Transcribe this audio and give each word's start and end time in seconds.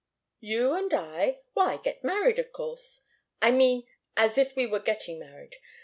"You 0.39 0.73
and 0.73 0.91
I? 0.95 1.41
Why, 1.53 1.77
get 1.77 2.03
married, 2.03 2.39
of 2.39 2.51
course 2.51 3.01
I 3.39 3.51
mean 3.51 3.83
as 4.17 4.35
if 4.35 4.55
we 4.55 4.65
were 4.65 4.79
getting 4.79 5.19
married. 5.19 5.57